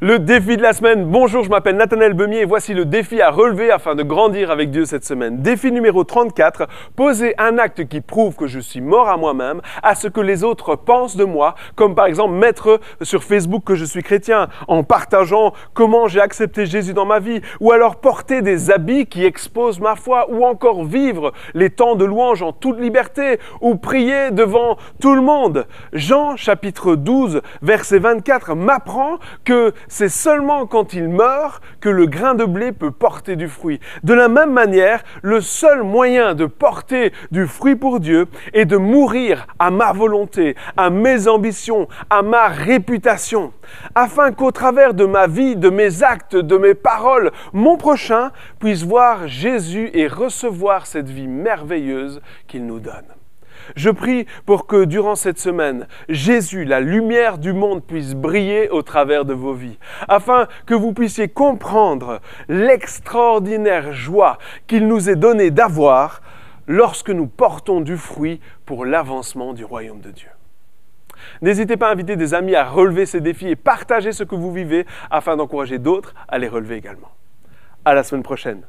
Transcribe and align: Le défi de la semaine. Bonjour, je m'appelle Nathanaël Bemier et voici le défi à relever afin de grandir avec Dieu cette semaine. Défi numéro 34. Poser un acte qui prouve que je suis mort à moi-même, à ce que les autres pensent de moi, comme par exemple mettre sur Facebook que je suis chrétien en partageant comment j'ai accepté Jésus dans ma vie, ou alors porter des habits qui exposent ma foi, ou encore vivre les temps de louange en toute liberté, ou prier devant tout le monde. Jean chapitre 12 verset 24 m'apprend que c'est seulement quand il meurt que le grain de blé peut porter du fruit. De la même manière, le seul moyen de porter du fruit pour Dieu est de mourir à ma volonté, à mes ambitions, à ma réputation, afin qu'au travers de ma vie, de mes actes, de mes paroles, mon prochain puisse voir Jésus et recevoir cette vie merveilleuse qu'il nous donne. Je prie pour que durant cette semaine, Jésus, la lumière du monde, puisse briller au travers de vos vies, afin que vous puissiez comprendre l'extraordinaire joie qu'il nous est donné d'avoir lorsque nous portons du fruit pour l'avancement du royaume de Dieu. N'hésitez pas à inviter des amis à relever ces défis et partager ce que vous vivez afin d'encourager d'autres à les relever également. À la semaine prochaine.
Le 0.00 0.20
défi 0.20 0.56
de 0.56 0.62
la 0.62 0.74
semaine. 0.74 1.06
Bonjour, 1.06 1.42
je 1.42 1.50
m'appelle 1.50 1.74
Nathanaël 1.74 2.12
Bemier 2.12 2.42
et 2.42 2.44
voici 2.44 2.72
le 2.72 2.84
défi 2.84 3.20
à 3.20 3.32
relever 3.32 3.72
afin 3.72 3.96
de 3.96 4.04
grandir 4.04 4.52
avec 4.52 4.70
Dieu 4.70 4.84
cette 4.84 5.04
semaine. 5.04 5.42
Défi 5.42 5.72
numéro 5.72 6.04
34. 6.04 6.68
Poser 6.94 7.34
un 7.36 7.58
acte 7.58 7.88
qui 7.88 8.00
prouve 8.00 8.36
que 8.36 8.46
je 8.46 8.60
suis 8.60 8.80
mort 8.80 9.08
à 9.08 9.16
moi-même, 9.16 9.60
à 9.82 9.96
ce 9.96 10.06
que 10.06 10.20
les 10.20 10.44
autres 10.44 10.76
pensent 10.76 11.16
de 11.16 11.24
moi, 11.24 11.56
comme 11.74 11.96
par 11.96 12.06
exemple 12.06 12.34
mettre 12.34 12.78
sur 13.02 13.24
Facebook 13.24 13.64
que 13.64 13.74
je 13.74 13.84
suis 13.84 14.04
chrétien 14.04 14.46
en 14.68 14.84
partageant 14.84 15.52
comment 15.74 16.06
j'ai 16.06 16.20
accepté 16.20 16.64
Jésus 16.64 16.94
dans 16.94 17.04
ma 17.04 17.18
vie, 17.18 17.40
ou 17.58 17.72
alors 17.72 17.96
porter 17.96 18.40
des 18.40 18.70
habits 18.70 19.06
qui 19.06 19.24
exposent 19.24 19.80
ma 19.80 19.96
foi, 19.96 20.30
ou 20.30 20.44
encore 20.44 20.84
vivre 20.84 21.32
les 21.54 21.70
temps 21.70 21.96
de 21.96 22.04
louange 22.04 22.40
en 22.44 22.52
toute 22.52 22.78
liberté, 22.78 23.40
ou 23.60 23.74
prier 23.74 24.30
devant 24.30 24.76
tout 25.00 25.16
le 25.16 25.22
monde. 25.22 25.66
Jean 25.92 26.36
chapitre 26.36 26.94
12 26.94 27.42
verset 27.62 27.98
24 27.98 28.54
m'apprend 28.54 29.18
que 29.44 29.74
c'est 29.88 30.08
seulement 30.08 30.66
quand 30.66 30.92
il 30.92 31.08
meurt 31.08 31.62
que 31.80 31.88
le 31.88 32.06
grain 32.06 32.34
de 32.34 32.44
blé 32.44 32.72
peut 32.72 32.90
porter 32.90 33.36
du 33.36 33.48
fruit. 33.48 33.80
De 34.04 34.14
la 34.14 34.28
même 34.28 34.52
manière, 34.52 35.02
le 35.22 35.40
seul 35.40 35.82
moyen 35.82 36.34
de 36.34 36.46
porter 36.46 37.12
du 37.30 37.46
fruit 37.46 37.76
pour 37.76 38.00
Dieu 38.00 38.26
est 38.52 38.64
de 38.64 38.76
mourir 38.76 39.46
à 39.58 39.70
ma 39.70 39.92
volonté, 39.92 40.56
à 40.76 40.90
mes 40.90 41.28
ambitions, 41.28 41.88
à 42.10 42.22
ma 42.22 42.48
réputation, 42.48 43.52
afin 43.94 44.32
qu'au 44.32 44.50
travers 44.50 44.94
de 44.94 45.04
ma 45.04 45.26
vie, 45.26 45.56
de 45.56 45.70
mes 45.70 46.02
actes, 46.02 46.36
de 46.36 46.56
mes 46.56 46.74
paroles, 46.74 47.32
mon 47.52 47.76
prochain 47.76 48.30
puisse 48.58 48.82
voir 48.82 49.26
Jésus 49.26 49.90
et 49.94 50.06
recevoir 50.06 50.86
cette 50.86 51.08
vie 51.08 51.28
merveilleuse 51.28 52.20
qu'il 52.46 52.66
nous 52.66 52.80
donne. 52.80 53.06
Je 53.76 53.90
prie 53.90 54.26
pour 54.46 54.66
que 54.66 54.84
durant 54.84 55.16
cette 55.16 55.38
semaine, 55.38 55.86
Jésus, 56.08 56.64
la 56.64 56.80
lumière 56.80 57.38
du 57.38 57.52
monde, 57.52 57.84
puisse 57.84 58.14
briller 58.14 58.70
au 58.70 58.82
travers 58.82 59.24
de 59.24 59.34
vos 59.34 59.54
vies, 59.54 59.78
afin 60.08 60.46
que 60.66 60.74
vous 60.74 60.92
puissiez 60.92 61.28
comprendre 61.28 62.20
l'extraordinaire 62.48 63.92
joie 63.92 64.38
qu'il 64.66 64.86
nous 64.86 65.10
est 65.10 65.16
donné 65.16 65.50
d'avoir 65.50 66.22
lorsque 66.66 67.10
nous 67.10 67.26
portons 67.26 67.80
du 67.80 67.96
fruit 67.96 68.40
pour 68.66 68.84
l'avancement 68.84 69.52
du 69.54 69.64
royaume 69.64 70.00
de 70.00 70.10
Dieu. 70.10 70.28
N'hésitez 71.42 71.76
pas 71.76 71.88
à 71.88 71.92
inviter 71.92 72.16
des 72.16 72.34
amis 72.34 72.54
à 72.54 72.64
relever 72.64 73.06
ces 73.06 73.20
défis 73.20 73.48
et 73.48 73.56
partager 73.56 74.12
ce 74.12 74.24
que 74.24 74.34
vous 74.34 74.52
vivez 74.52 74.86
afin 75.10 75.36
d'encourager 75.36 75.78
d'autres 75.78 76.14
à 76.28 76.38
les 76.38 76.48
relever 76.48 76.76
également. 76.76 77.10
À 77.84 77.94
la 77.94 78.02
semaine 78.02 78.22
prochaine. 78.22 78.62